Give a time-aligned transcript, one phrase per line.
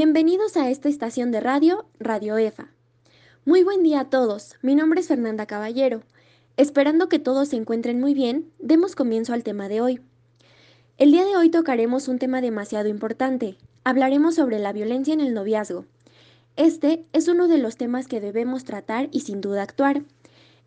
[0.00, 2.68] Bienvenidos a esta estación de radio, Radio EFA.
[3.44, 6.02] Muy buen día a todos, mi nombre es Fernanda Caballero.
[6.56, 10.00] Esperando que todos se encuentren muy bien, demos comienzo al tema de hoy.
[10.98, 13.56] El día de hoy tocaremos un tema demasiado importante.
[13.82, 15.84] Hablaremos sobre la violencia en el noviazgo.
[16.54, 20.04] Este es uno de los temas que debemos tratar y sin duda actuar.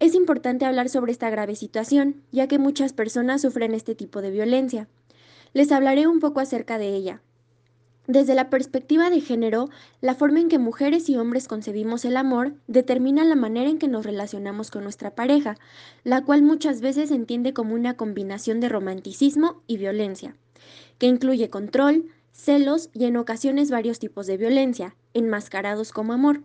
[0.00, 4.32] Es importante hablar sobre esta grave situación, ya que muchas personas sufren este tipo de
[4.32, 4.88] violencia.
[5.52, 7.22] Les hablaré un poco acerca de ella.
[8.10, 12.54] Desde la perspectiva de género, la forma en que mujeres y hombres concebimos el amor
[12.66, 15.58] determina la manera en que nos relacionamos con nuestra pareja,
[16.02, 20.34] la cual muchas veces se entiende como una combinación de romanticismo y violencia,
[20.98, 26.42] que incluye control, celos y en ocasiones varios tipos de violencia, enmascarados como amor.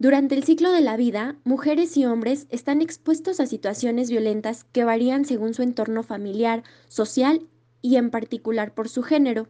[0.00, 4.82] Durante el ciclo de la vida, mujeres y hombres están expuestos a situaciones violentas que
[4.82, 7.46] varían según su entorno familiar, social
[7.80, 9.46] y en particular por su género.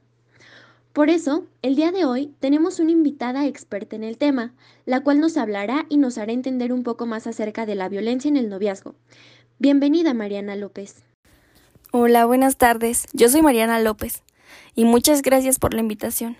[0.94, 4.54] Por eso, el día de hoy tenemos una invitada experta en el tema,
[4.86, 8.28] la cual nos hablará y nos hará entender un poco más acerca de la violencia
[8.28, 8.94] en el noviazgo.
[9.58, 11.02] Bienvenida, Mariana López.
[11.90, 13.06] Hola, buenas tardes.
[13.12, 14.22] Yo soy Mariana López
[14.76, 16.36] y muchas gracias por la invitación.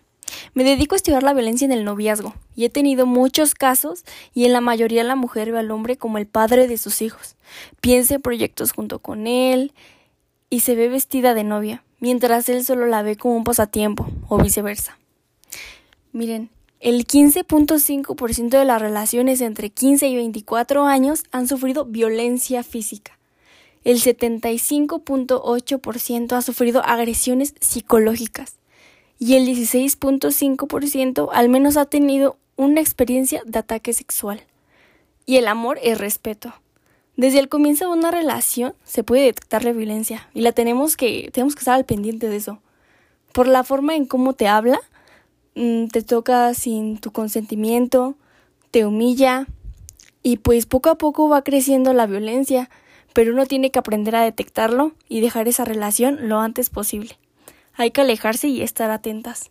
[0.54, 4.44] Me dedico a estudiar la violencia en el noviazgo y he tenido muchos casos y
[4.44, 7.34] en la mayoría la mujer ve al hombre como el padre de sus hijos.
[7.80, 9.72] Piensa en proyectos junto con él
[10.50, 14.38] y se ve vestida de novia, mientras él solo la ve como un pasatiempo o
[14.38, 14.98] viceversa.
[16.12, 23.18] Miren, el 15.5% de las relaciones entre 15 y 24 años han sufrido violencia física.
[23.84, 28.58] El 75.8% ha sufrido agresiones psicológicas
[29.18, 34.42] y el 16.5% al menos ha tenido una experiencia de ataque sexual.
[35.26, 36.54] Y el amor es respeto.
[37.16, 41.30] Desde el comienzo de una relación se puede detectar la violencia y la tenemos que
[41.32, 42.60] tenemos que estar al pendiente de eso.
[43.32, 44.80] Por la forma en cómo te habla,
[45.54, 48.16] mm, te toca sin tu consentimiento,
[48.72, 49.46] te humilla
[50.24, 52.68] y pues poco a poco va creciendo la violencia,
[53.12, 57.16] pero uno tiene que aprender a detectarlo y dejar esa relación lo antes posible.
[57.74, 59.50] Hay que alejarse y estar atentas.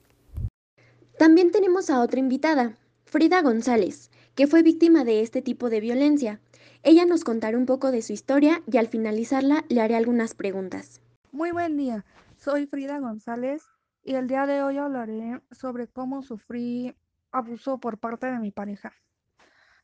[1.18, 2.74] También tenemos a otra invitada,
[3.06, 6.41] Frida González, que fue víctima de este tipo de violencia.
[6.83, 11.01] Ella nos contará un poco de su historia y al finalizarla le haré algunas preguntas.
[11.31, 12.05] Muy buen día,
[12.38, 13.63] soy Frida González
[14.03, 16.95] y el día de hoy hablaré sobre cómo sufrí
[17.31, 18.94] abuso por parte de mi pareja.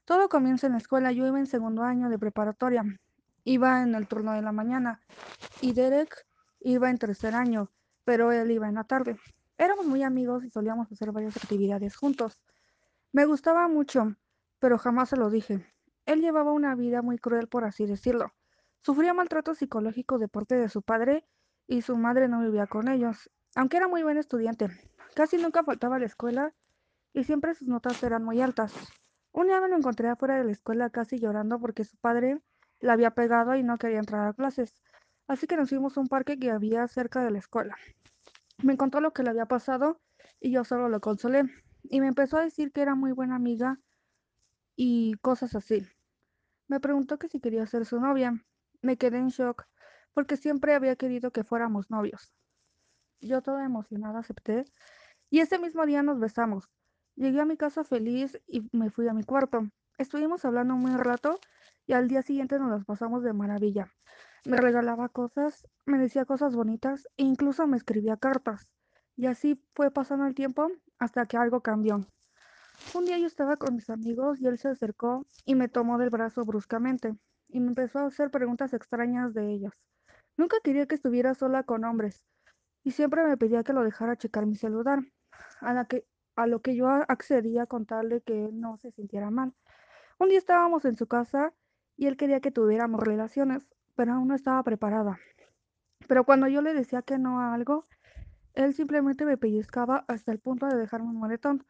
[0.06, 2.84] Todo comienza en la escuela, yo iba en segundo año de preparatoria,
[3.44, 5.02] iba en el turno de la mañana
[5.62, 6.26] y Derek
[6.60, 7.72] iba en tercer año
[8.10, 9.20] pero él iba en la tarde.
[9.56, 12.42] Éramos muy amigos y solíamos hacer varias actividades juntos.
[13.12, 14.16] Me gustaba mucho,
[14.58, 15.64] pero jamás se lo dije.
[16.10, 18.34] Él llevaba una vida muy cruel, por así decirlo.
[18.80, 21.24] Sufría maltrato psicológico de parte de su padre
[21.68, 24.70] y su madre no vivía con ellos, aunque era muy buen estudiante.
[25.14, 26.56] Casi nunca faltaba a la escuela
[27.14, 28.74] y siempre sus notas eran muy altas.
[29.34, 32.42] Un día me lo encontré afuera de la escuela casi llorando porque su padre
[32.80, 34.82] la había pegado y no quería entrar a clases.
[35.28, 37.76] Así que nos fuimos a un parque que había cerca de la escuela.
[38.64, 40.02] Me contó lo que le había pasado
[40.40, 41.44] y yo solo lo consolé.
[41.84, 43.78] Y me empezó a decir que era muy buena amiga
[44.76, 45.86] y cosas así.
[46.70, 48.46] Me preguntó que si quería ser su novia.
[48.82, 49.66] Me quedé en shock
[50.14, 52.32] porque siempre había querido que fuéramos novios.
[53.20, 54.66] Yo toda emocionada acepté
[55.30, 56.70] y ese mismo día nos besamos.
[57.16, 59.68] Llegué a mi casa feliz y me fui a mi cuarto.
[59.98, 61.40] Estuvimos hablando un buen rato
[61.88, 63.92] y al día siguiente nos las pasamos de maravilla.
[64.46, 68.68] Me regalaba cosas, me decía cosas bonitas e incluso me escribía cartas.
[69.18, 70.70] Y así fue pasando el tiempo
[71.00, 72.06] hasta que algo cambió.
[72.96, 76.10] Un día yo estaba con mis amigos y él se acercó y me tomó del
[76.10, 77.16] brazo bruscamente
[77.48, 79.74] y me empezó a hacer preguntas extrañas de ellos.
[80.38, 82.24] Nunca quería que estuviera sola con hombres
[82.84, 85.00] y siempre me pedía que lo dejara checar mi celular,
[85.62, 89.54] a, la que, a lo que yo accedía a contarle que no se sintiera mal.
[90.18, 91.54] Un día estábamos en su casa
[91.96, 93.62] y él quería que tuviéramos relaciones,
[93.96, 95.20] pero aún no estaba preparada.
[96.08, 97.86] Pero cuando yo le decía que no a algo,
[98.54, 101.66] él simplemente me pellizcaba hasta el punto de dejarme un moretón.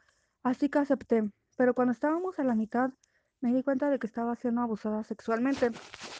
[0.49, 1.29] Así que acepté.
[1.57, 2.89] Pero cuando estábamos a la mitad,
[3.39, 5.69] me di cuenta de que estaba siendo abusada sexualmente.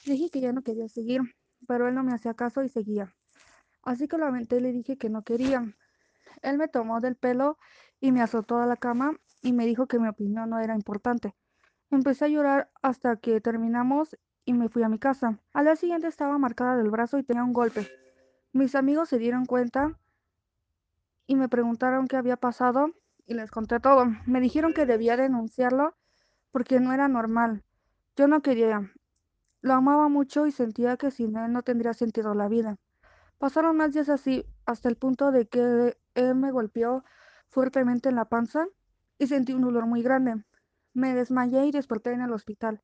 [0.05, 1.21] Dije que ya no quería seguir,
[1.67, 3.11] pero él no me hacía caso y seguía.
[3.81, 5.75] Así que lo aventé y le dije que no quería.
[6.43, 7.57] Él me tomó del pelo
[7.99, 11.33] y me azotó a la cama y me dijo que mi opinión no era importante.
[11.89, 14.15] Empecé a llorar hasta que terminamos
[14.45, 15.39] y me fui a mi casa.
[15.53, 17.89] Al día siguiente estaba marcada del brazo y tenía un golpe.
[18.53, 19.97] Mis amigos se dieron cuenta
[21.25, 22.93] y me preguntaron qué había pasado
[23.29, 24.07] y les conté todo.
[24.25, 25.95] Me dijeron que debía denunciarlo
[26.51, 27.63] porque no era normal.
[28.17, 28.91] Yo no quería.
[29.61, 32.77] Lo amaba mucho y sentía que sin él no tendría sentido la vida.
[33.37, 37.03] Pasaron más días así hasta el punto de que él me golpeó
[37.49, 38.65] fuertemente en la panza
[39.19, 40.43] y sentí un dolor muy grande.
[40.93, 42.81] Me desmayé y desperté en el hospital.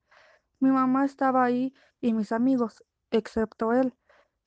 [0.60, 3.96] Mi mamá estaba ahí y mis amigos, excepto él.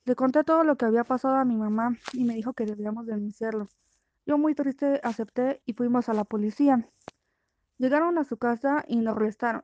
[0.05, 3.05] Le conté todo lo que había pasado a mi mamá y me dijo que debíamos
[3.05, 3.67] denunciarlo.
[4.29, 6.87] Yo muy triste acepté y fuimos a la policía.
[7.79, 9.63] Llegaron a su casa y nos arrestaron.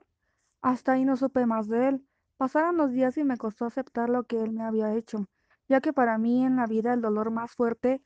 [0.63, 2.07] Hasta ahí no supe más de él.
[2.37, 5.27] Pasaron los días y me costó aceptar lo que él me había hecho,
[5.69, 8.01] ya que para mí en la vida el dolor más fuerte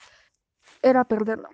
[0.82, 1.48] era perderlo.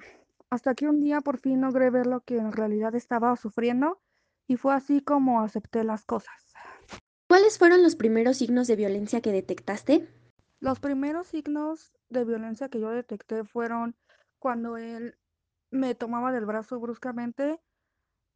[0.50, 4.02] Hasta que un día por fin logré ver lo que en realidad estaba sufriendo
[4.48, 6.56] y fue así como acepté las cosas.
[7.30, 10.10] ¿Cuáles fueron los primeros signos de violencia que detectaste?
[10.60, 13.96] Los primeros signos de violencia que yo detecté fueron
[14.46, 15.16] cuando él
[15.72, 17.60] me tomaba del brazo bruscamente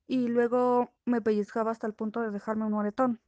[0.08, 3.22] y luego me pellizcaba hasta el punto de dejarme un moretón.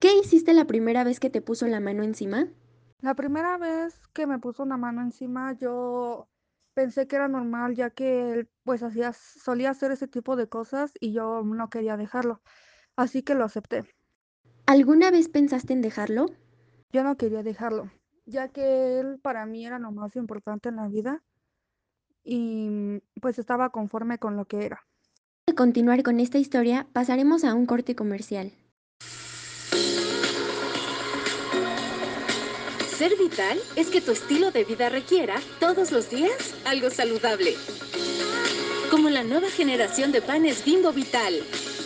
[0.00, 2.46] ¿Qué hiciste la primera vez que te puso la mano encima?
[3.00, 6.28] La primera vez que me puso una mano encima yo
[6.74, 10.92] pensé que era normal ya que él pues hacía, solía hacer ese tipo de cosas
[11.00, 12.42] y yo no quería dejarlo,
[12.96, 13.84] así que lo acepté.
[14.66, 16.26] ¿Alguna vez pensaste en dejarlo?
[16.92, 17.90] Yo no quería dejarlo,
[18.26, 21.22] ya que él para mí era lo más importante en la vida
[22.26, 24.84] y pues estaba conforme con lo que era.
[25.46, 28.52] De continuar con esta historia, pasaremos a un corte comercial.
[32.96, 37.54] Ser vital es que tu estilo de vida requiera, todos los días, algo saludable.
[38.90, 41.34] Como la nueva generación de panes Bimbo Vital.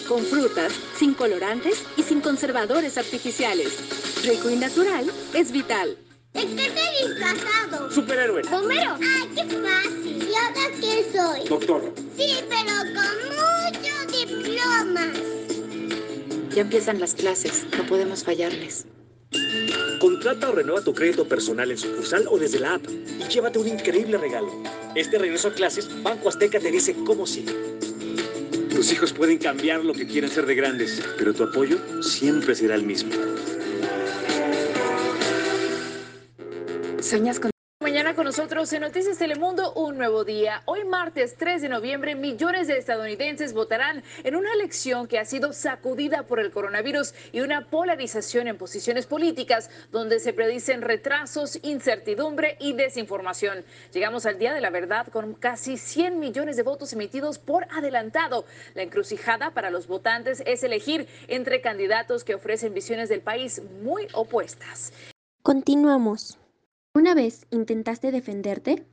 [0.09, 4.25] Con frutas, sin colorantes y sin conservadores artificiales.
[4.25, 5.99] Rico y natural es vital.
[6.33, 7.91] ¿De qué te disfrazado?
[7.91, 8.43] Superhéroe.
[8.51, 8.95] ¿Bombero?
[8.95, 10.29] ¡Ay, qué fácil!
[10.29, 11.49] ¿Y ahora quién soy?
[11.49, 11.93] Doctor.
[12.17, 13.15] Sí, pero con
[13.75, 15.19] muchos diplomas.
[16.55, 18.87] Ya empiezan las clases, no podemos fallarles.
[20.01, 23.69] Contrata o renueva tu crédito personal en sucursal o desde la app y llévate un
[23.69, 24.51] increíble regalo.
[24.95, 27.55] Este regreso a clases, Banco Azteca te dice cómo sigue.
[28.75, 32.77] Tus hijos pueden cambiar lo que quieren ser de grandes, pero tu apoyo siempre será
[32.77, 33.13] el mismo.
[37.11, 40.63] ¿Sueñas con Mañana con nosotros en Noticias Telemundo, un nuevo día.
[40.67, 45.53] Hoy martes 3 de noviembre, millones de estadounidenses votarán en una elección que ha sido
[45.53, 52.57] sacudida por el coronavirus y una polarización en posiciones políticas, donde se predicen retrasos, incertidumbre
[52.61, 53.65] y desinformación.
[53.93, 58.45] Llegamos al Día de la Verdad con casi 100 millones de votos emitidos por adelantado.
[58.75, 64.07] La encrucijada para los votantes es elegir entre candidatos que ofrecen visiones del país muy
[64.13, 64.93] opuestas.
[65.43, 66.40] Continuamos.
[67.01, 68.87] ¿Una vez intentaste defenderte?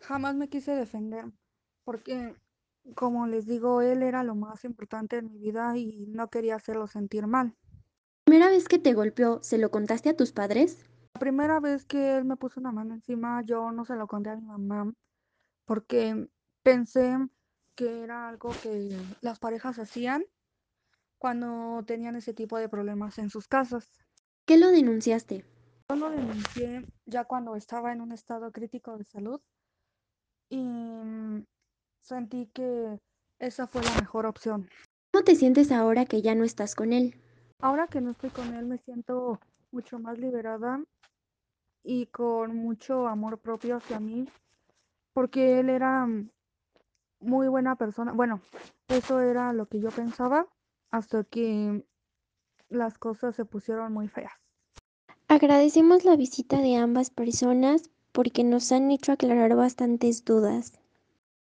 [0.00, 1.24] Jamás me quise defender,
[1.84, 2.34] porque,
[2.94, 6.86] como les digo, él era lo más importante en mi vida y no quería hacerlo
[6.88, 7.56] sentir mal.
[7.56, 10.84] ¿La primera vez que te golpeó, se lo contaste a tus padres?
[11.14, 14.28] La primera vez que él me puso una mano encima, yo no se lo conté
[14.28, 14.92] a mi mamá,
[15.64, 16.28] porque
[16.62, 17.16] pensé
[17.74, 20.26] que era algo que las parejas hacían
[21.16, 23.88] cuando tenían ese tipo de problemas en sus casas.
[24.44, 25.46] ¿Qué lo denunciaste?
[25.90, 29.40] Yo lo denuncié ya cuando estaba en un estado crítico de salud
[30.48, 31.44] y mm,
[32.00, 32.98] sentí que
[33.38, 34.70] esa fue la mejor opción.
[35.12, 37.14] ¿Cómo te sientes ahora que ya no estás con él?
[37.60, 39.38] Ahora que no estoy con él me siento
[39.72, 40.82] mucho más liberada
[41.82, 44.26] y con mucho amor propio hacia mí,
[45.12, 46.30] porque él era mm,
[47.20, 48.12] muy buena persona.
[48.12, 48.40] Bueno,
[48.88, 50.46] eso era lo que yo pensaba
[50.90, 51.84] hasta que
[52.70, 54.43] las cosas se pusieron muy feas.
[55.28, 60.72] Agradecemos la visita de ambas personas porque nos han hecho aclarar bastantes dudas.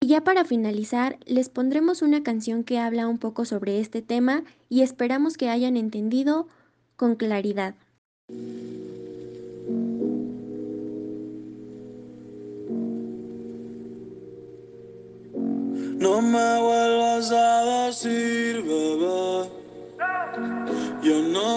[0.01, 4.43] Y ya para finalizar, les pondremos una canción que habla un poco sobre este tema
[4.69, 6.47] y esperamos que hayan entendido
[6.95, 7.75] con claridad.
[15.99, 18.48] No me vuelvas a decir,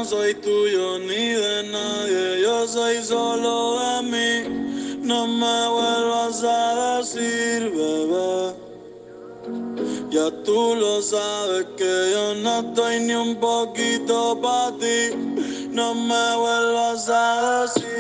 [0.03, 4.99] no soy tuyo ni de nadie, yo soy solo de mí.
[5.01, 8.55] No me vuelvas a decir, bebé.
[10.11, 15.15] Ya tú lo sabes que yo no estoy ni un poquito para ti.
[15.71, 17.92] No me vuelvas a decir,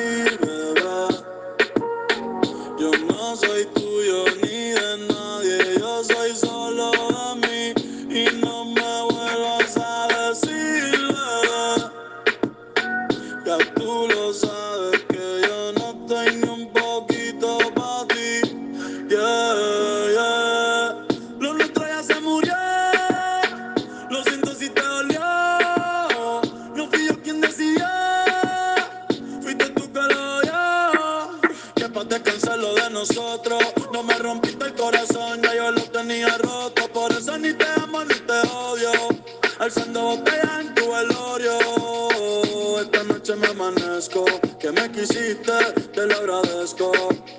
[44.02, 45.52] Que me quisiste,
[45.94, 46.90] te lo agradezco.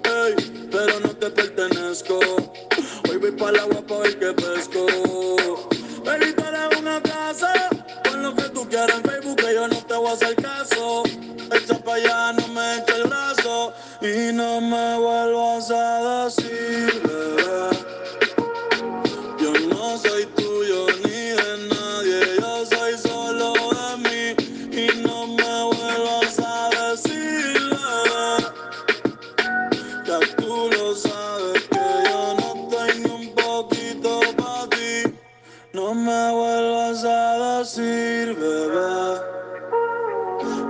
[0.02, 2.20] Pero no te pertenezco.
[3.10, 4.86] Hoy voy para el agua para ver qué pesco.
[6.06, 7.52] Baby, tú eres una casa.
[8.10, 11.04] Con lo que tú quieras en Facebook, que yo no te voy a hacer caso.
[11.52, 13.74] Echa para allá, no me eches el brazo.
[14.02, 16.63] Y no me vuelvas a decir,
[37.04, 39.22] a decir, bebé.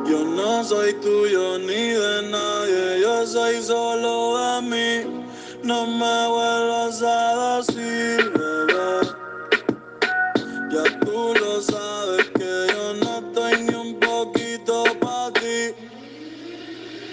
[0.09, 5.25] Yo no soy tuyo ni de nadie, yo soy solo de mí.
[5.63, 6.52] No me vuelvas